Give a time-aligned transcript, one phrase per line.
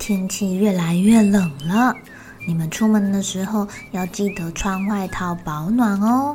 [0.00, 1.94] 天气越来越冷了，
[2.46, 6.34] 你们出门的时候要记得穿外套保暖哦，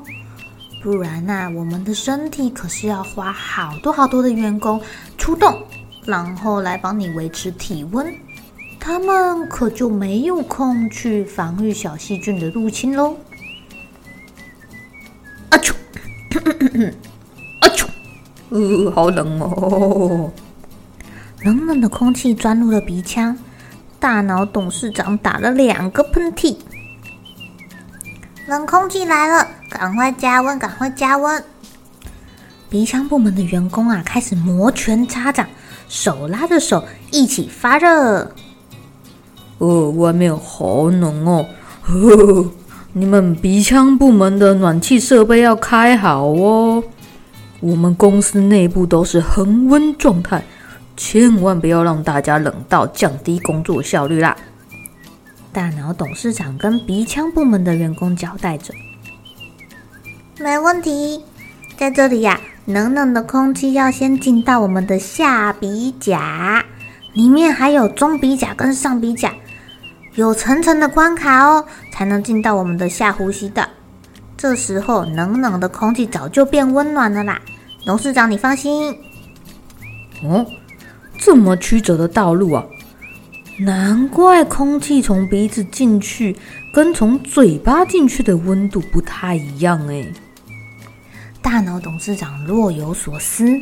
[0.84, 4.80] 不然呐，我们的身体可是要花好多好多的员工
[5.18, 5.64] 出动，
[6.06, 8.06] 然后来帮你维持体温，
[8.80, 13.18] 他们可就没有空去防御小细菌的入侵喽。
[15.50, 15.74] 啊啾，
[17.62, 17.88] 啊啾，
[18.52, 20.32] 呃，好冷哦，
[21.42, 23.36] 冷冷的空气钻入了鼻腔。
[24.00, 26.56] 大脑董事长打了两个喷嚏，
[28.48, 31.44] 冷空气来了，赶快加温，赶快加温！
[32.70, 35.48] 鼻腔部门的员工啊，开始摩拳擦掌，
[35.88, 38.32] 手拉着手一起发热。
[39.58, 41.46] 哦，外面好冷哦！
[41.82, 42.52] 呵呵，
[42.94, 46.84] 你们鼻腔部门的暖气设备要开好哦。
[47.62, 50.44] 我们公司内部都是恒温状态。
[50.98, 54.36] 千万不要让大家冷到降低工作效率啦！
[55.52, 58.74] 大脑董事长跟鼻腔部门的员工交代着
[60.40, 61.24] ：“没问题，
[61.78, 66.64] 在这里呀，冷冷的空气要先进到我们的下鼻甲，
[67.14, 69.34] 里面还有中鼻甲跟上鼻甲，
[70.16, 73.66] 有层层的关卡哦，才能进到我们的下呼吸道。
[74.36, 77.42] 这时候，冷冷的空气早就变温暖了啦。
[77.86, 78.98] 董事长，你放心。”
[80.24, 80.46] 哦。
[81.26, 82.64] 这么曲折的道路啊，
[83.58, 86.36] 难怪空气从鼻子进去
[86.72, 90.06] 跟从嘴巴进去的温度不太一样哎。
[91.42, 93.60] 大脑董事长若有所思。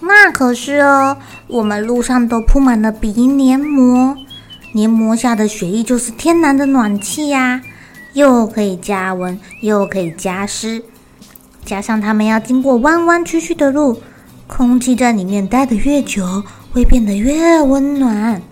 [0.00, 4.16] 那可是哦，我们路上都铺满了鼻黏膜，
[4.72, 7.60] 黏膜下的血液就是天然的暖气呀，
[8.14, 10.82] 又可以加温，又可以加湿，
[11.66, 14.00] 加上他们要经过弯弯曲曲的路。
[14.50, 18.42] 空气在里面待得越久，会变得越温暖。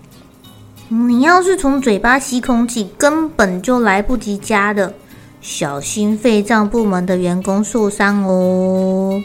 [0.87, 4.93] 你要是从嘴巴吸空气，根本就来不及加的，
[5.41, 9.21] 小心肺脏部门的员工受伤哦。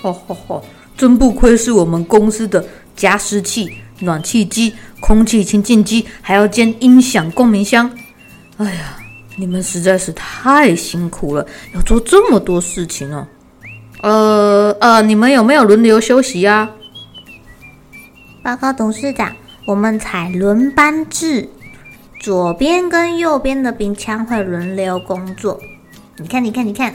[0.00, 0.62] 哈哈哈，
[0.96, 2.64] 真不愧是我们公司的
[2.94, 7.90] 加湿器、暖气机、空气清净机，还要兼音响共鸣箱。
[8.58, 8.96] 哎呀，
[9.36, 13.26] 你们实在是太辛苦了，要做这么多事情哦。
[14.02, 16.70] 呃呃，你们有没有轮流休息呀？
[18.42, 19.32] 报告董事长，
[19.66, 21.48] 我们采轮班制，
[22.20, 25.60] 左边跟右边的鼻腔会轮流工作。
[26.16, 26.94] 你看，你看，你看，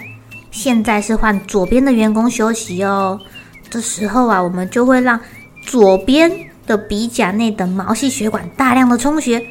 [0.50, 3.20] 现在是换左边的员工休息哦。
[3.70, 5.20] 这时候啊，我们就会让
[5.66, 6.32] 左边
[6.66, 9.44] 的鼻甲内的毛细血管大量的充血，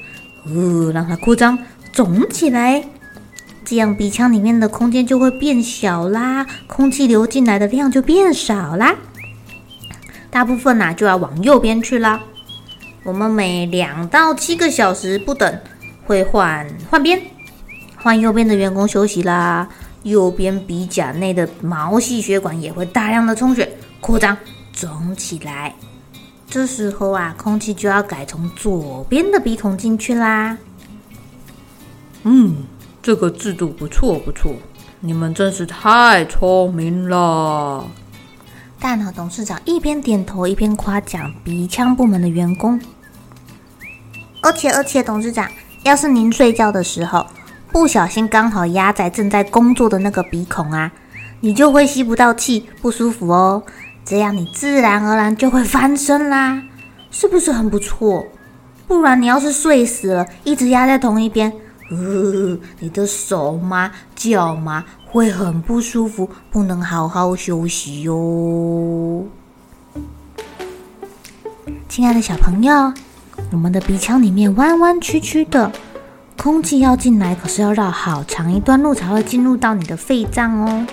[0.47, 1.59] 呃，让它扩张
[1.93, 2.83] 肿起来。
[3.65, 8.95] 这样鼻腔里面的空间就会变小啦，空气流进来的量就变少啦。
[10.31, 12.21] 大部分呐、就要往右边去啦。
[13.05, 15.61] 我们每两到七个小时不等
[16.07, 17.21] 会换换边，
[17.97, 19.69] 换右边的员工休息啦。
[20.05, 24.37] 右边鼻甲内的毛细血管也会大量的充血、扩张、
[24.73, 25.73] 肿起来。
[26.49, 30.59] 这时候啊，空气就要改从左边的鼻孔进去啦。
[32.25, 32.57] 嗯。
[33.03, 34.55] 这个制度不错不错，
[35.01, 37.85] 你们真是太聪明了。
[38.79, 42.81] 大脑董事长一边点头一边夸奖鼻腔部门的员工。
[44.41, 45.51] 而且而且，董事长，
[45.83, 47.27] 要是您睡觉的时候
[47.73, 50.93] 不小心刚好压在正在工作的那个鼻孔啊，
[51.41, 53.61] 你就会吸不到气，不舒服哦。
[54.05, 56.63] 这样你自然而然就会翻身啦，
[57.11, 58.25] 是不是很不错？
[58.87, 61.53] 不然你要是睡死了，一直压在同一边。
[61.93, 69.27] 呃，你的手吗、脚吗会很不舒服，不能好好休息哟。
[71.91, 72.95] 亲爱的小朋友，
[73.51, 75.71] 我们的鼻腔里面弯弯曲曲的，
[76.39, 80.87] 空气要进来，可是要绕好长一段路才会进入到你的肺脏哦。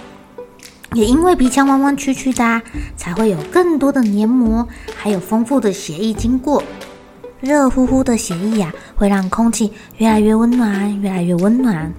[0.94, 2.62] 也因为鼻腔弯弯曲曲的啊，
[2.98, 4.68] 才会有更多的黏膜，
[4.98, 6.62] 还有丰富的血液经过。
[7.42, 11.94] 热乎乎的血液呀，会让空气越来越温暖，越来越温暖。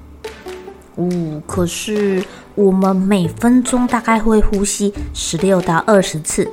[0.97, 2.23] 哦，可是
[2.55, 6.47] 我们每分钟大概会呼吸十六到二十次。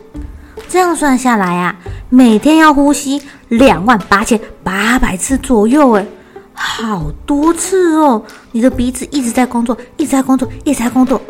[0.69, 1.75] 这样算下来啊，
[2.09, 6.05] 每天要呼吸两万八千八百次左右，哎，
[6.53, 8.23] 好多次哦！
[8.51, 11.21] 你的鼻子一直在工作，一直在工作，一直在工作，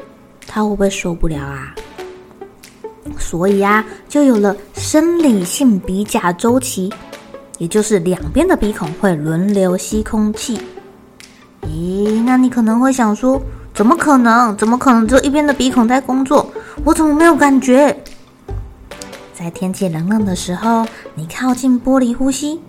[0.48, 1.74] 它会不会受不了啊？
[3.18, 6.92] 所以啊，就有了生理性鼻甲周期，
[7.58, 10.60] 也就是两边的鼻孔会轮流吸空气。
[11.64, 13.42] 咦，那你可能会想说，
[13.74, 14.56] 怎么可能？
[14.58, 16.50] 怎么可能只有一边的鼻孔在工作？
[16.84, 17.96] 我怎么没有感觉？
[19.34, 22.60] 在天气冷冷的时候，你靠近玻璃呼吸，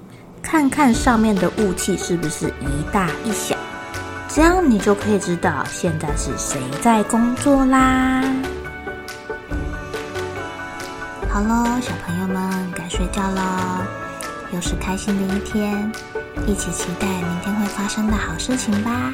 [0.43, 3.57] 看看上面的雾气是不是一大一小，
[4.29, 8.23] 这样你就可以知道现在是谁在工作啦。
[11.31, 13.43] 好喽，小朋友们该睡觉喽，
[14.53, 15.93] 又是开心的一天，
[16.47, 19.13] 一起期待明天会发生的好事情吧。